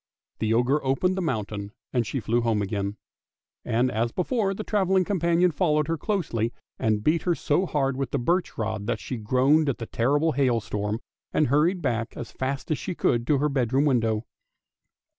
The 0.39 0.51
ogre 0.55 0.83
opened 0.83 1.15
the 1.15 1.21
mountain, 1.21 1.73
and 1.93 2.07
she 2.07 2.19
flew 2.19 2.41
home 2.41 2.63
again; 2.63 2.97
and, 3.63 3.91
as 3.91 4.11
before, 4.11 4.55
the 4.55 4.63
travelling 4.63 5.05
companion 5.05 5.51
followed 5.51 5.87
her 5.87 5.95
closely 5.95 6.51
and 6.79 7.03
beat 7.03 7.21
her 7.21 7.35
so 7.35 7.67
hard 7.67 7.95
with 7.95 8.09
the 8.09 8.17
birch 8.17 8.57
rod 8.57 8.87
that 8.87 8.99
she 8.99 9.17
groaned 9.17 9.69
at 9.69 9.77
the 9.77 9.85
terrible 9.85 10.31
hailstorm 10.31 11.01
and 11.31 11.49
hurried 11.49 11.83
back 11.83 12.17
as 12.17 12.31
fast 12.31 12.71
as 12.71 12.79
she 12.79 12.95
could 12.95 13.27
to 13.27 13.37
her 13.37 13.47
bedroom 13.47 13.85
window. 13.85 14.25